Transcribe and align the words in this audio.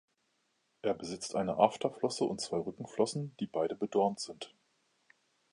Er 0.81 0.95
besitzt 0.95 1.35
eine 1.35 1.57
Afterflosse 1.57 2.23
und 2.23 2.41
zwei 2.41 2.57
Rückenflossen, 2.57 3.35
die 3.39 3.45
beide 3.45 3.75
bedornt 3.75 4.19
sind. 4.19 4.51